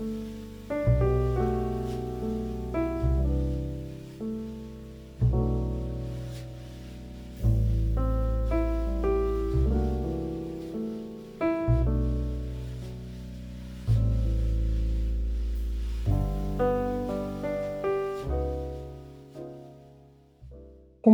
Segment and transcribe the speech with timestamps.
[0.00, 0.08] こん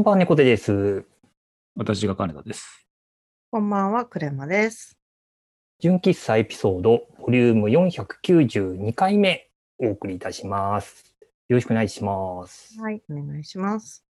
[0.04, 1.04] ばんは、猫背です。
[1.74, 2.86] 私が金田です。
[3.50, 4.96] こんばんは、クレマです。
[5.80, 9.48] 純喫茶エピソード、ボリューム492回目、
[9.80, 11.12] お送りいたします。
[11.48, 12.80] よろしくお願いします。
[12.80, 14.06] はい、お願いします。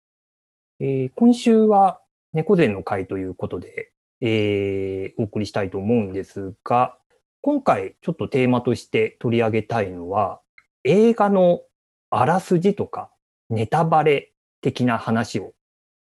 [0.79, 2.01] えー今週は
[2.33, 6.99] 猫背の会ということで、えーお送りしたいと思うんですが、
[7.41, 10.41] 今回ちょっとテーマとして取り上げたいのは、
[10.85, 11.63] 映画の
[12.11, 13.11] あらすじとか
[13.49, 15.53] ネタバレ的な話を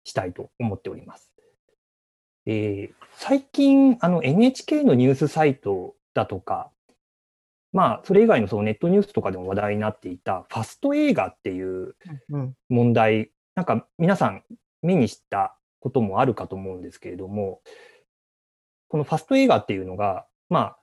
[0.04, 1.32] したいと思っております。
[2.44, 6.70] えー最近、あの NHK のニュースサイトだとか、
[7.72, 11.94] まあ、それ以外のそのネットニュースとかでも話題になっていたファスト映画っていう
[12.30, 14.44] うん、問題、なんか皆さん
[14.82, 17.60] 目にしたこともあるかと思うんですけれども、
[18.88, 20.78] このファスト映画っていうのが、まあ、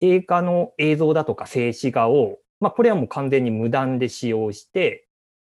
[0.00, 5.08] 映画の映像だとか静止画を、まあ、これはもう完全に無断で使用して、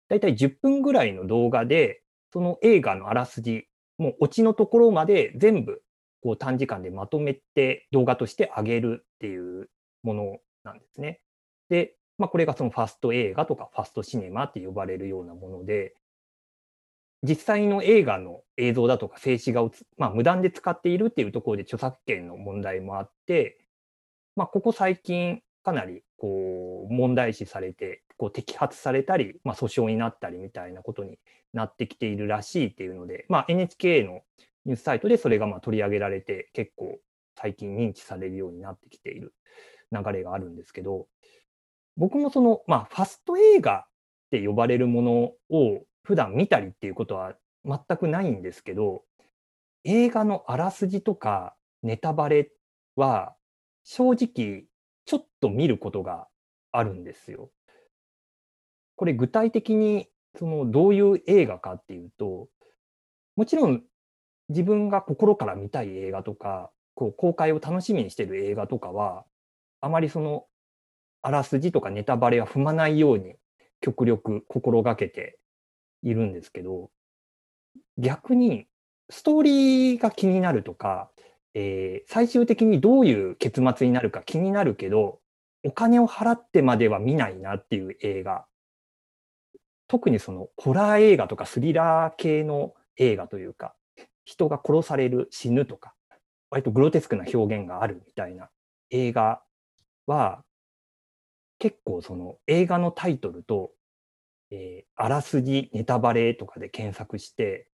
[0.10, 5.82] だいたい10分ぐらいの動画で、その映画のあらすじ、もうオチのところまで全部
[6.22, 9.70] こう短時間でまとめて動画として上げるっていう
[10.04, 11.22] ものなんですね。
[11.70, 15.94] で、まあ、これがそのファスト映画とかファストシネマって呼ばれるようなもので、
[17.24, 23.66] 実際の映画の映像だとか静止画をつ、まあ、無断で使っているっていうところで著作権の問題もあって、
[24.36, 31.20] まあ、ここ最近かなりこう問題視されて、こう摘発されたり、まあ、訴訟になったりみたいなことに
[31.54, 34.22] なってきているらしいっていうので、まあ、NHK の
[34.66, 37.00] ニュースサイトでそれがま取り上げられて、結構
[37.36, 39.34] 最近認知されるようになってきている
[39.92, 41.08] 流れがあるんですけど、
[41.96, 43.90] 僕もその、まあ、ファスト映画っ
[44.32, 45.12] て呼ばれるもの
[45.50, 47.36] を普段見たりっていうことは
[47.66, 49.04] 全くないんですけど、
[49.84, 52.52] 映画のあらすじとかネタバレ
[52.96, 53.36] は
[53.84, 54.66] 正直
[55.06, 56.28] ちょっと見ることが
[56.72, 57.50] あるんですよ。
[58.96, 60.08] これ具体的に
[60.38, 62.48] そのどういう映画かっていうと、
[63.36, 63.84] もちろん
[64.50, 69.26] 自分が心から見たい映画とか、こう公開を楽しみにしてる映画とかは、
[69.82, 70.46] あまりその
[71.22, 73.36] あらすじとかネタバレは踏まないように
[73.82, 75.40] 極力心がけて
[76.04, 76.90] いるんですけど、
[77.98, 78.68] 逆に
[79.10, 81.10] ストーリーが気になるとか、
[81.54, 85.20] えー最終的にどういう結末になるか気になるけど、
[85.64, 88.46] お金を払ってまでは見ないなっていう映画。
[89.88, 93.76] 特にそのホラー映画とかスリラー系の映画というか、
[94.26, 95.94] 人が殺される、死ぬとか、
[96.50, 98.50] 割とグロテスクな表現があるみたいな
[98.90, 99.42] 映画
[100.08, 100.44] は、
[101.60, 103.72] 結構その映画のタイトルと、
[104.52, 107.70] えーあらすじ、ネタバレとかで検索して、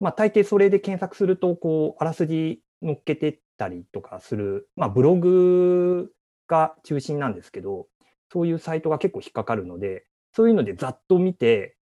[0.00, 6.12] まあ大抵それで検索すると、こう、あらすじ載っけてったりとかする、まあブログ
[6.48, 7.88] が中心なんですけど、
[8.32, 11.76] そういうサイトが結構引っかかるので、そういうのでざっと見て、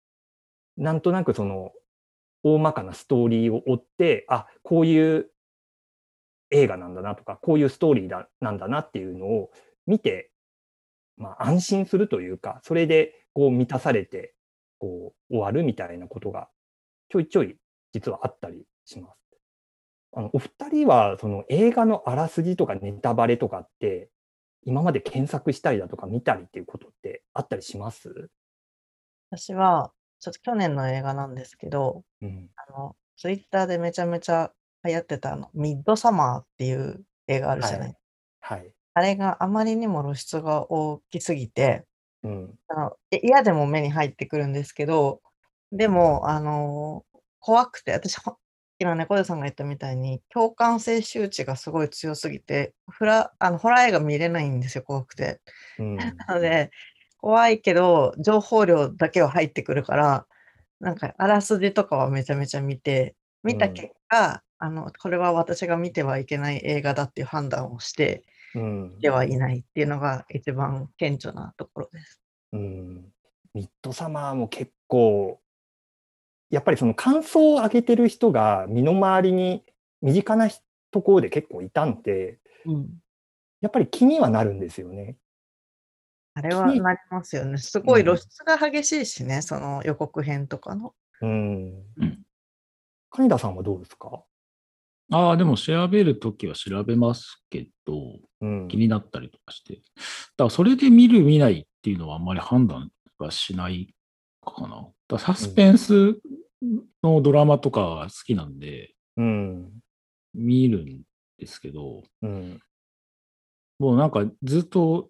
[0.76, 1.72] なんとなくその
[2.42, 5.29] 大まかなストーリーを追って、あ、こういう
[6.50, 9.50] 映画なんだなとか、こういうストーリーだなんだなっていうのを
[9.86, 10.30] 見て、
[11.16, 14.34] まあ安心するというか、それでこう満たされて、
[14.78, 16.48] こう終わるみたいなことが
[17.10, 17.56] ちょいちょい
[17.92, 19.16] 実はあったりします。
[20.12, 24.08] あのお二人はその映画のあらすじとかネタバレとかって、
[24.64, 28.28] 今まで検索したりだとか見たりっていうことってあったりします？
[29.30, 32.50] 私は、ちょっと去年の映画なんですけど、うん。
[32.56, 34.52] あの、ツイッターでめちゃめちゃ
[34.84, 37.96] 流行ってたあの、ミッドサマーっていう映画あるじゃない。
[38.40, 38.72] はい。
[38.94, 41.84] あれがあまりにも露出が大きすぎて、
[42.22, 42.58] うん。
[42.68, 45.20] あの、い嫌でも目に入ってくるんですけど、
[45.72, 47.04] でも、あの、
[47.40, 48.36] 怖くて、私、ほ
[48.78, 55.40] 今猫背さんが言ったみたいに、共感性周知がすごい強すぎて、フラ、あの、ホラー映画見れないんですよ、怖くて。
[55.78, 55.96] うん。
[56.28, 56.70] なので、
[57.18, 60.26] 怖いけど、情報量だけは入ってくるから、
[60.80, 68.24] なんか、あらすじとかはめちゃめちゃ見て、見たうん結果、あの、これは私が見てはいけない映画だっていう判断をして、
[68.54, 72.20] うんではいないっていうのが一番顕著なところです。
[72.52, 73.12] うん。
[73.54, 75.40] ミッドサマーも結構、
[76.50, 79.64] やっぱりその感想を上げてる人が身の回りに
[80.02, 80.48] 身近な
[80.90, 82.88] ところで結構いたんで、うん。
[83.60, 85.16] やっぱり気にはなるんですよね。
[86.34, 87.56] あれはなりますよね。
[87.58, 90.94] すごいうん露出が激しいしね、その予告編とかの。
[91.22, 92.22] うんうん。
[93.10, 94.24] 金田さんはどうですか？
[95.10, 98.76] ああ、でも調べるときは調べますけど、うん気。
[98.76, 99.74] になったりとかして。
[99.74, 103.94] だからそれで見る見ないっていうのはあんまり判断はしない
[104.44, 104.88] かな。
[105.08, 106.16] だサスペンス
[107.02, 109.70] のドラマとかは好きなんで、うん。
[110.32, 111.02] 見るん
[111.38, 112.60] ですけど、うん。
[113.78, 115.08] もうなんかずっと、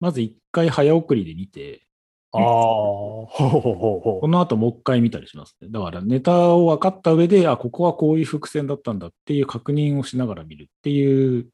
[0.00, 1.86] まず一回早送りで見て、
[2.34, 5.68] ああ、ほうほうほうほこの後もう一回見たりしますね。
[5.70, 11.46] だからネタを分かった上で、あ、ここはこういう伏線だったんだっていう確認をしながら見るっていう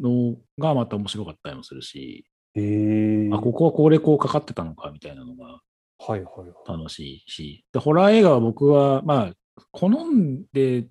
[0.00, 2.24] のがまた面白かったりもするし、
[2.54, 2.60] う。
[2.60, 3.30] へえ。
[3.32, 5.60] あ、ここはこれこうかかってたのかみたいなのが
[6.00, 6.78] はいはいはい。
[6.78, 10.86] 楽しいし、でホラー映画は僕は、まあ、好んで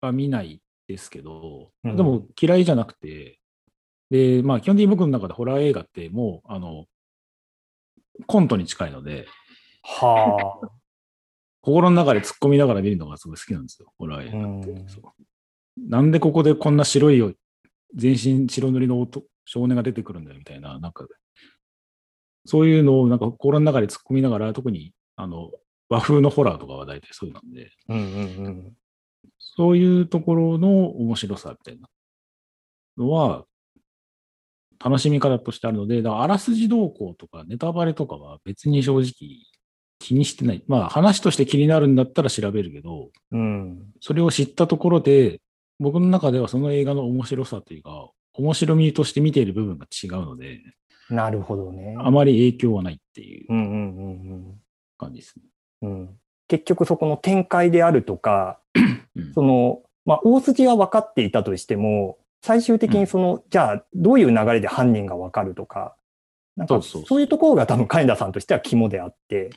[0.00, 3.40] は見ないですけど、うんでも嫌いじゃなくて、
[4.10, 6.84] で、まあ、基本的に僕の中でホラー映画ってもう、あの、
[8.26, 9.26] コントに近いので、
[9.82, 10.68] はあ。
[11.62, 14.86] 心の中で突っ込みながら見るのがすごい好きなんですよ、ホラー映画って。
[15.88, 17.32] なんでここでこんな白いよ、
[17.94, 21.06] 全身白塗りの男少年が出てくるんだよみたいな、なんか、
[22.44, 25.50] そういうのをなんか心の中で突っ込みながら、特にあの
[25.88, 28.04] 和風のホラーとかは大体そうなんで、うんうん
[28.46, 28.76] うん。
[29.38, 31.88] そういうところの面白さみたいな
[32.98, 33.44] のは、
[34.84, 39.12] 楽しみ方としてあるので、だからあらすじ動向とかネタバレとかは別に正直
[39.98, 40.62] 気にしてない。
[40.68, 43.86] まあ話として気になるんだったら調べるけど、うん。
[44.00, 45.40] それを知ったところで、
[45.78, 50.60] 僕の中ではその映画の面白さというか、面白みとして見ている部分が違うので、
[51.08, 51.96] なるほどね。
[51.98, 53.48] あまり影響はないっていう
[54.98, 55.44] 感じですね。
[55.82, 55.90] うん。
[55.90, 56.10] うん。
[56.48, 65.96] 結局そこの展開であるとか、うんその、まあ、大筋は分かっていたとしても、最終的にその、じゃあ、どういう流れで犯人が分かるとか、
[66.56, 69.48] なんか、そうそうそうそういうところが多分、金田さんとしては肝であって、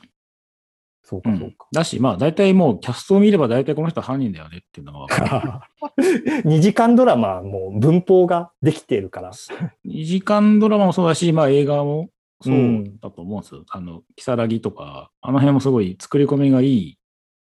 [1.02, 1.66] そうか、そうか。
[1.70, 6.44] だし、まあ大体もうキャストを見れば大体この人は犯人だよねっていうのが分かる。
[6.48, 9.32] 2時間ドラマはもう文法ができているから。
[9.32, 12.08] 2時間ドラマもそうだし、まあ映画も
[12.40, 13.64] そううんだと思うんですよ。
[13.68, 16.98] あの、キサラギとか、あの辺もすごい作り込みがいい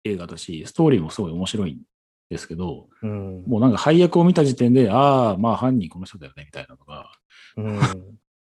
[0.03, 1.81] 映画だし、ストーリーもすごい面白いん
[2.31, 3.43] ですけど、うん。
[3.45, 7.11] もうなんか配役を見た時点で、ああ、まあ犯人この人だよねみたいなのが
[7.57, 7.79] うん。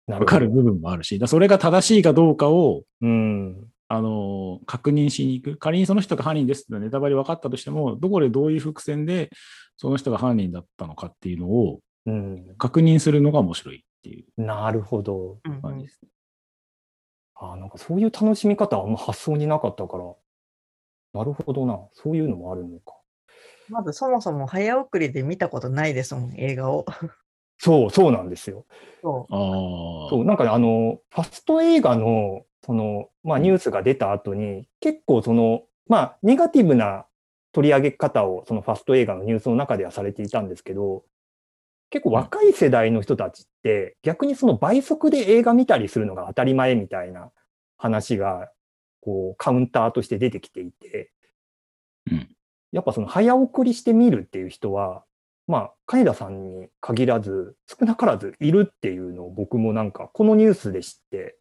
[0.25, 3.67] かる部分もあるし、だそれが正しいかどうかを、うん。
[3.87, 5.57] あの、確認しに行く。
[5.57, 9.31] 仮にその人が犯人ですってネタバレ分かったとしても、どこでどういう伏線で
[9.75, 12.55] その人が犯人だったのかっていうのをうん。
[12.59, 15.39] 確認するのが面白いっていうなるほど。
[15.43, 16.09] うん感じですね。
[17.35, 20.13] あなんかそういう楽しみ方はあんま発想になかったから、
[21.13, 21.79] なるほどな。
[21.93, 23.02] そういうのもあるのか。
[23.69, 26.85] まずそもそも早送りで見たことないですもん、映画を。
[27.57, 28.65] そう、そうなんですよ。
[29.01, 29.35] そあ
[30.07, 30.09] あ。
[30.09, 37.05] そう、なんかねあの、ファスト映画の、その、まあニュースが出た後に、結構その、まあネガティブな
[37.53, 41.03] 取り上げ方を、そのファスト映画のニュースの中ではされていたんですけど、
[41.89, 47.31] 結構若い世代の人たちって、逆にその倍速で映画見たりするのが当たり前みたいな
[47.77, 48.51] 話が、
[48.99, 51.11] こう、カウンターとして出てきていて、
[52.11, 52.32] うん
[52.73, 55.03] やっぱその早送りして見るっていう人は、
[55.47, 61.37] まあ、金田さんに限らず、少なからずいるっていうのを僕もなんか、このニュースで知って、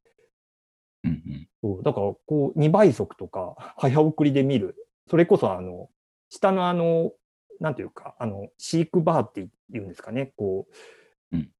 [1.04, 1.48] うんうん。
[1.62, 4.76] そうだから、こう、2倍速とか、早送りで見る。
[5.08, 5.88] それこそ、あの、
[6.28, 7.12] 下のあの、
[7.60, 10.66] なんていうか、あの、飼育バーって言うんですかね、こ
[11.32, 11.50] う、うん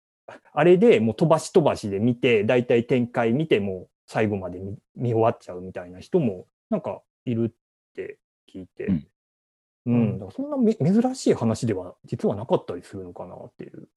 [0.54, 7.54] あれでもう飛ばし飛ばしで見て、だいたい展開見ても最後まで見見終わっちゃうみたいな人も、なんかいるっ
[7.94, 8.18] て
[8.54, 9.06] 聞いて、うん
[9.86, 13.88] うん、だからそんなめ珍しい話では実はなかったりするのかなっていう。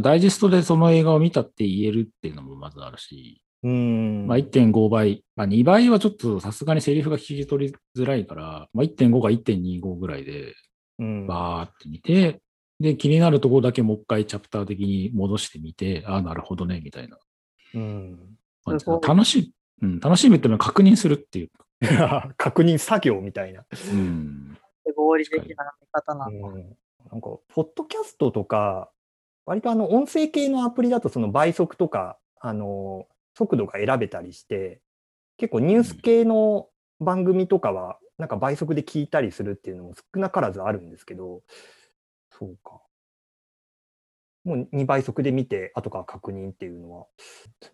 [0.00, 4.26] ダイジェストでその映画を見たって言えるっていうのもまずあるし、うん。
[4.26, 10.54] まあ、1.5倍、まあ、2倍はちょっとさすがにセリフが聞き取りづらいから、まあ、1.5か1.25ぐらいで
[10.98, 12.40] うん、バーって見て、
[12.80, 17.18] で、気になるところだけもう一回チャプター的に戻してみて、ああ、なるほどね、みたいな
[17.74, 18.18] うん。
[18.66, 21.50] 楽しい、うん、楽しみっていうのは確認するっていう。
[22.36, 23.64] 確認作業みたいな。
[23.92, 24.58] うん。
[24.92, 26.48] 合理的な見方なんだ。
[26.48, 26.52] ん、
[27.10, 28.90] なんか、ポッドキャストとか、
[29.44, 34.80] 割とあの、音声系のアプリだとその倍速とか、あの、速度が選べたりして、
[35.36, 36.68] 結構ニュース系の
[37.00, 41.42] 番組とかは、なんか倍速で聞いたりするっていうのも少なからずあるんですけど、
[42.30, 42.80] そうか。
[44.44, 47.06] もう2倍速で見て、後から確認っていうのは、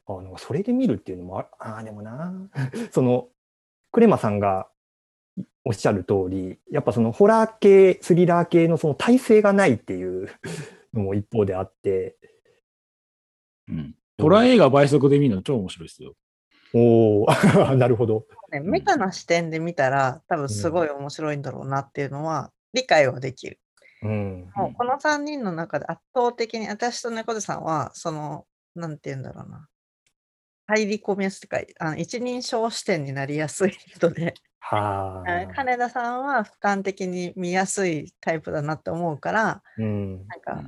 [0.06, 2.32] あなんかそれで見るっていうのもあ、あでもな、
[2.90, 3.28] その、
[3.92, 4.68] クレマさんが
[5.64, 10.28] おっしゃる通り、やっぱそのホラー系、スリラー系のその体制がないっていう
[10.92, 12.16] のも一方であって、
[13.68, 13.94] うん。
[14.20, 16.14] ホラー映画倍速で見るの超面白いですよ。
[16.74, 17.26] おお
[17.76, 18.26] なるほど。
[18.50, 23.58] ね、メタな視点で見たら、多分すごい面白いんだろうなっていうのは理解はできる。
[24.02, 24.50] うん。
[24.54, 29.68] もうこの3人の中で圧倒的に私と猫背さんは、その、なんて言うんだろうな。
[30.66, 35.40] 入り込みやすいか、あの一人称視点になりやすい人で、はあ。
[35.42, 40.26] え 金田さんは俯瞰的に見やすいタイプだなって思うから、うん。
[40.26, 40.64] なんか、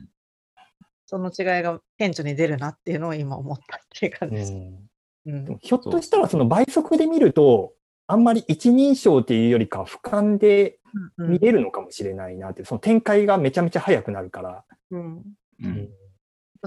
[1.07, 4.53] その違いが顕著に出るなっていうのを今思ったっていう感じです。
[4.53, 7.73] うんうんひょっとしたらその倍速で見ると、
[8.07, 10.81] あんまり一人称っていうよりかは俯瞰で
[11.17, 14.65] うん見れるのかもしれないなって、その展開がめちゃめちゃ速くなるから。
[14.91, 15.23] うん
[15.63, 15.89] うん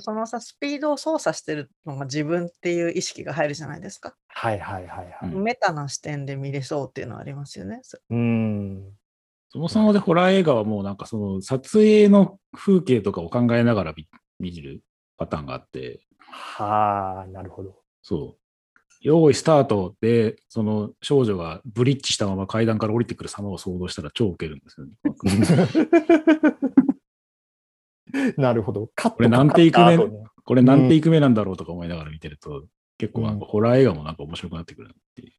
[0.02, 4.16] そのさ、スピードを操作してるのが自分っていう意識が入るじゃないですか。
[4.28, 5.34] はいはいはいはい。
[5.34, 7.80] うんメタな視点で見れそうっていうのはありますよね。
[7.84, 8.84] そうん。
[9.50, 14.08] そもそもでホラー映画はもうなんかその撮影の風景とかを考えながら見
[14.40, 14.82] 見る
[15.18, 17.76] パターンがあって、はあ、なるほど。
[18.02, 18.48] そう。
[19.02, 24.94] 用意スタートで、その少女がブリッジしたまま階段から降りてくる様を想像したら超ウケるんですよね。
[28.38, 28.90] なるほど。
[28.96, 29.98] カットこれ何テイク目？
[29.98, 32.64] かかった後ねこれ何テイク目なんだろうとか思いながら見てると、
[32.98, 35.32] 結構なんかホラー映画もなんか面白くなってくるなっていう。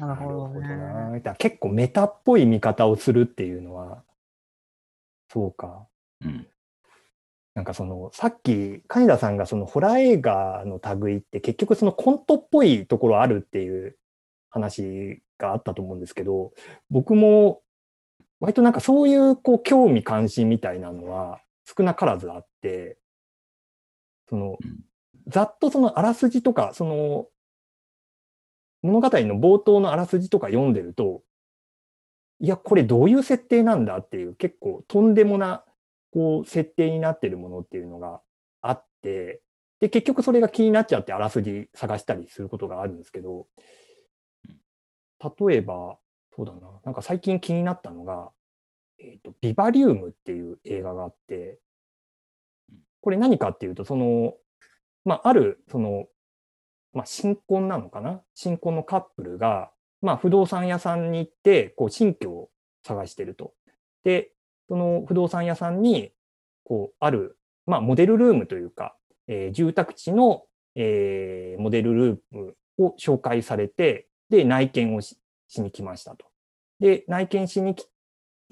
[0.00, 1.20] なるほどなるほどなね。
[1.20, 4.04] だ結構メタっぽい見方をするっていうのは、
[5.28, 5.86] そうか。
[6.24, 6.46] うん。
[7.54, 13.98] なんかその、さっき、金田さんがそのホラー映画の類って結局そのコントっぽいところあるっていう
[14.50, 16.52] 話があったと思うんですけど、
[16.90, 17.60] 僕も
[18.40, 22.98] 割となんかそういうこう興味関心みたいなのは少なからずあって、
[24.28, 24.80] そのうん、
[25.28, 27.26] ざっとそのあらすじとか、その
[28.82, 31.22] 物語の冒頭のあらすじとか読んでると、
[32.40, 35.64] いや、これどういう設定なんだっていう結構とんでもな
[36.12, 38.20] こう設定になってるものっていうのが
[38.60, 39.42] あって、
[39.80, 43.46] で、結局それが気になっちゃってあらすじ探したりすることがあるんですけど、
[45.48, 45.98] 例えば、
[46.34, 48.30] そうだな、なんか最近気になったのが、
[49.04, 51.58] えっ、と、ビバリウムっていう映画があって、
[53.00, 54.34] これ何かっていうと、その、
[55.04, 56.06] まあ、ある、その、
[56.92, 58.22] まあ、新婚なのかな？
[58.34, 62.50] 新婚のカップルが、まあ、不動産屋さんに行って、こう、新居を
[62.86, 63.54] 探してると。
[64.04, 64.30] で、
[64.68, 66.12] その不動産屋さんに、
[66.64, 70.44] こう、ある、まあ、モデルルームというか、えー住宅地の、
[70.74, 75.18] えーモデルルームを紹介されて、で、内見をし
[75.48, 76.26] しに来ましたと。
[76.80, 77.86] で、内見しにき、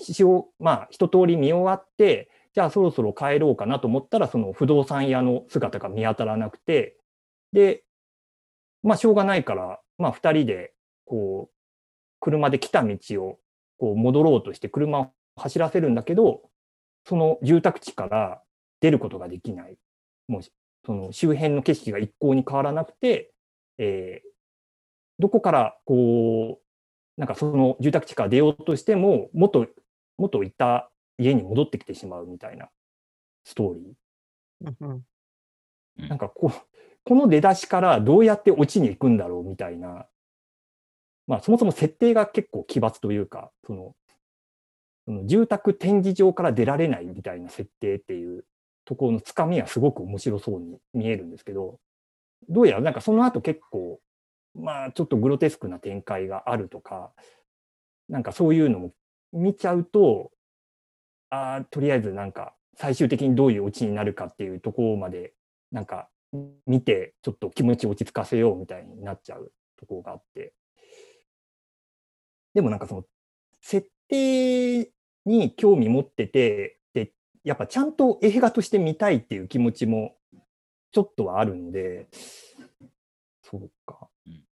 [0.00, 6.96] しを、まあ、一通り見終わって、じゃあそろそろ帰ろうかなと思ったら、その不動産屋の姿が見当たらなくて、
[7.52, 7.84] で、
[8.82, 10.72] まあ、しょうがないから、まあ、二人で、
[11.04, 11.54] こう、
[12.20, 13.38] 車で来た道を、
[13.78, 16.42] こう、戻ろうとして車を走らせるんだけど、
[17.04, 18.42] その住宅地から
[18.80, 19.76] 出ることができない。
[20.28, 20.42] もう、
[20.84, 23.32] その周辺の景色が一向に変わらなくて、
[23.78, 24.30] えー
[25.20, 29.68] どこから、こう、なんかその住宅地から出ようとしても、元、
[30.20, 32.68] 元いた家に戻ってきてしまうみたいな
[33.44, 34.74] ストーリー。
[34.80, 36.08] うんうん。
[36.08, 36.66] なんかこう、
[37.04, 40.06] この出だしからどうやって落ちに行くんだろうみたいな、
[41.26, 43.94] まあそもそも設定が結構奇抜というか、その、
[45.06, 48.44] その住宅展示場から出られないみたいな設定っていう
[48.84, 51.78] ところのつかみはすごく面白そうに見えるんですけど、
[52.48, 54.00] どうやらなんかその後結構、
[54.54, 57.12] まあちょっとグロテスクな展開があるとか、
[58.08, 58.92] なんかそういうのも
[59.32, 60.32] 見ちゃうと、
[61.30, 65.34] ああ、とりあえずなんか最終的にどういうオチになるかっていうところまで
[65.70, 66.08] なんか
[66.66, 70.54] 見てちょっと気持ち落ち着かせようみたいになっちゃうところがあって。
[72.54, 73.04] でもなんかその
[73.60, 74.90] 設定
[75.24, 77.12] に興味持ってて、で、
[77.44, 80.16] やっぱちゃんと映画として見たいっていう気持ちも
[80.92, 82.08] ちょっとはあるので、
[83.42, 84.44] そうかうん。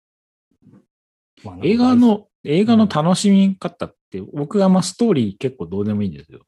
[1.45, 6.40] まあ映画の、映画の楽しみ方って、僕はまあストーリー結構どうでもいいんですよ。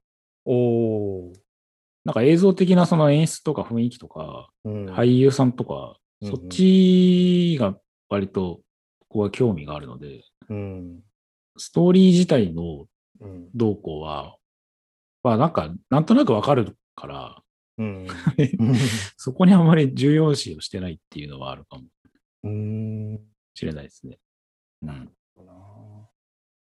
[0.45, 1.35] おー、
[2.05, 7.77] なんか映像的なその演出とか雰囲気とか、うん、俳優さんとか、うんそっちが
[8.09, 8.59] 割と
[8.99, 11.01] ここは興味があるので、うん、
[11.57, 12.87] ストーリー自体の
[13.21, 14.37] うん、動向は、
[15.23, 17.43] まあなんか、なんとなくわかるから、
[17.79, 18.07] うん、
[19.17, 21.85] そこにあんまり重要視をしてないっていうのはあるかも
[22.45, 23.21] うん、
[23.55, 24.19] しれないですね。
[24.83, 25.13] うん。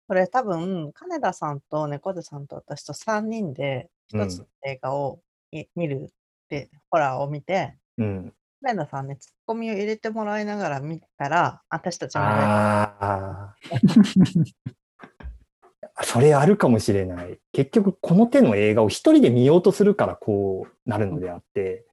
[0.09, 5.21] これ多分、金田さんと猫背さんと私と3人で一つの映画を
[5.53, 6.07] い見るっ
[6.49, 8.33] て、ホラーを見て、うん。
[8.63, 13.57] 金田さんね、ツッコミを入れてもらいながら見たら、私たちもねああ。
[16.05, 17.39] それあるかもしれない。
[17.53, 21.87] 結局、この手の映画を一人で見ようとするからこうなるのであって、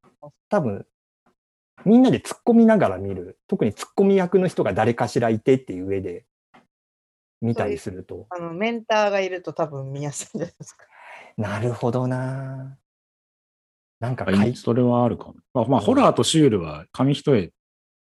[0.49, 0.85] 多分、
[1.85, 3.39] みんなで突っ込みながら見る。
[3.47, 6.25] 特に突っ込み役の人が誰かしらいてっていう上で
[7.41, 8.27] 見たりすると。
[8.29, 10.85] あのメンターがいると多分見やすいんじゃないですか。
[11.37, 12.77] なるほどな。
[13.99, 15.35] なんかはかいい、それはあるかも。
[15.53, 17.51] まあ、まあ、ホラーとシュールは紙一重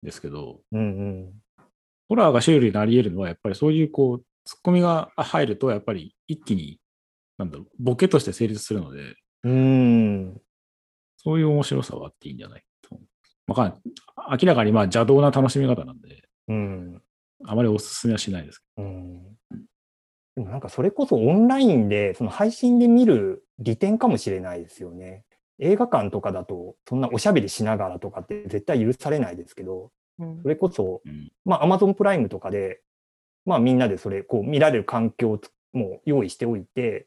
[0.02, 1.32] ですけど、うんうん。
[2.08, 6.80] ホラーがシュールになり得るのは、やっぱりそういうこう、ツッコミが入ると、やっぱり一気に、
[7.38, 10.40] なんだろう、ボケとして成立するので、うーん。
[11.16, 13.50] そういう面白さはあっていいんじゃないと思う。
[13.50, 14.38] わかんない。
[14.42, 17.02] 明らかにまあ邪道な楽しみ方なんで、うん。
[17.44, 19.22] あまりお勧めはしないですけうん。
[20.36, 25.24] でもなんかそれこそオンラインで、その配信で見る利点かもしれないですよね。
[25.58, 31.00] 映画館とかだと、そんなおしゃべりしながらとかって絶対許されないですけど、うんそれこそ、ど。
[31.04, 31.32] うん。
[31.44, 32.80] まあ、Amazon プライムとかで、
[33.44, 37.06] まあ、みんなでそれ、こう、見られる環境をつもう用意しておいて、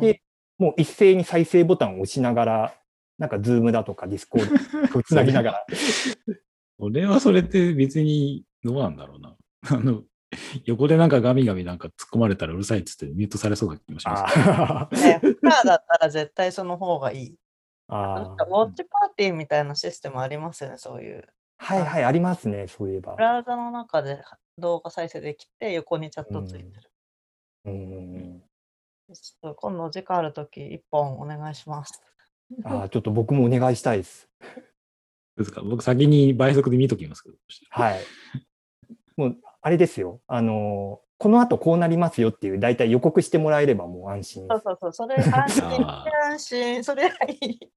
[0.00, 0.22] で
[0.58, 2.74] もう一斉に再生ボタンを押しながら、
[3.18, 5.66] なんか、ズームだとか、ディスコードをつなぎながら、
[6.80, 9.36] それはそれって別にどうなんだろうな。
[9.70, 10.02] あの、
[10.64, 14.38] 横でなんかガミガミなんか突っ込まれたらうるさいっつってミュートされそうな気もします
[14.96, 17.34] ね、フラーだったら絶対その方がいい。
[17.88, 21.24] なあんかウォッチパーティーみたいなシステムありますよね、そういう。
[21.58, 23.20] はいはい、ありますね、そういえばブ。
[23.20, 24.22] ラウザの中で
[24.58, 26.90] 動画再生できて、横にチャットついてる。
[27.66, 28.42] うん。
[29.12, 32.02] ちょっと今度お時間あるとき、一本お願いします。
[32.64, 34.28] あーちょっと僕もお願いしたいです。
[35.36, 35.62] ですか？
[35.62, 37.36] 僕先に倍速で見ときますけど。
[37.70, 38.00] はい。
[39.16, 40.20] もう、あれですよ。
[40.26, 47.70] あのーこの後こうなりますよっていう、大体予告してもらえればもう安心そうそうそう、それ安心、 あ安心、それはいい。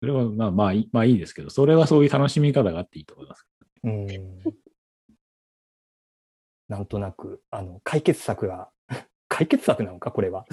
[0.00, 3.46] それはまあまあいい、まあいいですけど、それはそういう楽しみ方があっていいと思います。
[3.84, 4.08] うん。
[6.68, 8.70] なんとなく、あの、解決策が、
[9.28, 10.46] 解決策なのか、これは。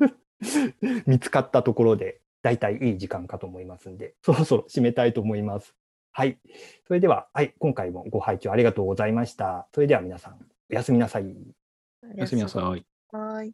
[1.04, 5.74] 見つかったところで、大体いい時間かと思いますんで、そろそろ締めたいと思います。
[6.16, 6.38] はい。
[6.86, 9.66] それでは、はい、今回もご拝聴ありがとうございました。
[9.74, 10.38] それでは皆さん、
[10.70, 11.24] おやすみなさい。
[12.16, 12.86] おやすみなさい。
[13.10, 13.52] はい。